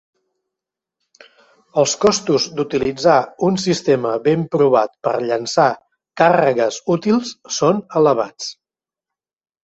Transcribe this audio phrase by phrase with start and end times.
[1.81, 3.17] Els costos d'utilitzar
[3.47, 5.67] un sistema ben provat per llançar
[6.21, 8.49] càrregues útils són elevats.